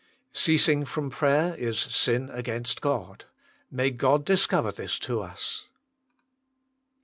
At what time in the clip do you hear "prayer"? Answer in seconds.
1.11-1.53